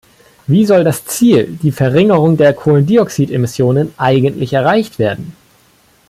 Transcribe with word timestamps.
Wie 0.47 0.65
soll 0.65 0.83
das 0.83 1.05
Ziel, 1.05 1.59
die 1.61 1.71
Verringerung 1.71 2.35
der 2.35 2.55
Kohlendioxidemissionen, 2.55 3.93
eigentlich 3.99 4.51
erreicht 4.53 4.97
werden? 4.97 5.35